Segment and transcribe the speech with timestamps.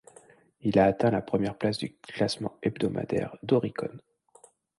[0.61, 3.99] Il a atteint la première place du classement hebdomadaire d'Oricon.